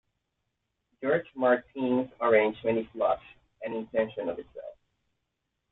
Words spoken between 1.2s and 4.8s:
Martin's arrangement is lush, and intentionally so.